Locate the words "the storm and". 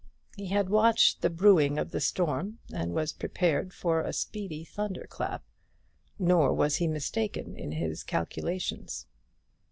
1.91-2.91